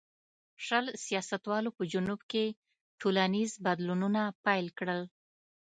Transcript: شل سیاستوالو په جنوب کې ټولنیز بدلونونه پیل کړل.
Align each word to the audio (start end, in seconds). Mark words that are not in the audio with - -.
شل 0.65 0.85
سیاستوالو 1.05 1.69
په 1.77 1.83
جنوب 1.91 2.21
کې 2.31 2.45
ټولنیز 3.01 3.51
بدلونونه 3.65 4.21
پیل 4.45 4.67
کړل. 4.79 5.01